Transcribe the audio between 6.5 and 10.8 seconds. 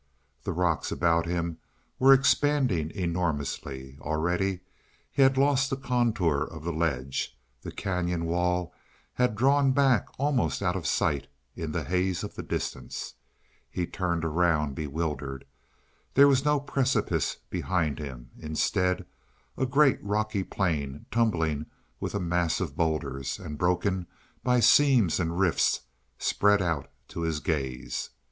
the ledge. The cañon wall had drawn back almost out